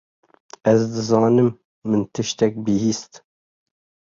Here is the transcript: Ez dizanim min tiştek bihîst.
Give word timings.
Ez 0.71 0.81
dizanim 0.95 1.47
min 1.89 2.01
tiştek 2.13 2.53
bihîst. 2.65 3.13